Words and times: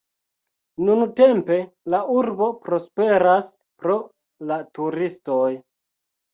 Nuntempe 0.87 1.57
la 1.95 1.99
urbo 2.15 2.49
prosperas 2.65 3.53
pro 3.85 4.01
la 4.51 4.61
turistoj. 4.81 5.47